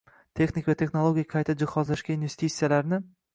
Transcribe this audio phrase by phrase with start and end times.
[0.37, 3.01] texnik va texnologik qayta jihozlashga investitsiyalarni